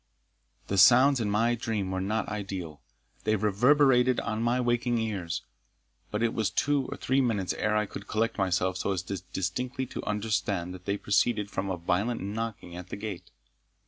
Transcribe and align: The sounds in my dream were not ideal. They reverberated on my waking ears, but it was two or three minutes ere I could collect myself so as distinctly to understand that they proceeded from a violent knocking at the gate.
The 0.65 0.79
sounds 0.79 1.19
in 1.19 1.29
my 1.29 1.53
dream 1.53 1.91
were 1.91 2.01
not 2.01 2.27
ideal. 2.27 2.81
They 3.23 3.35
reverberated 3.35 4.19
on 4.21 4.41
my 4.41 4.59
waking 4.59 4.97
ears, 4.97 5.43
but 6.09 6.23
it 6.23 6.33
was 6.33 6.49
two 6.49 6.87
or 6.87 6.97
three 6.97 7.21
minutes 7.21 7.53
ere 7.53 7.75
I 7.77 7.85
could 7.85 8.07
collect 8.07 8.39
myself 8.39 8.77
so 8.77 8.93
as 8.93 9.03
distinctly 9.03 9.85
to 9.85 10.03
understand 10.05 10.73
that 10.73 10.85
they 10.85 10.97
proceeded 10.97 11.51
from 11.51 11.69
a 11.69 11.77
violent 11.77 12.19
knocking 12.19 12.75
at 12.75 12.89
the 12.89 12.95
gate. 12.97 13.29